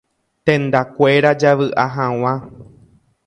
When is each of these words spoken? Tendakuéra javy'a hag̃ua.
Tendakuéra 0.45 1.31
javy'a 1.43 1.85
hag̃ua. 1.95 2.33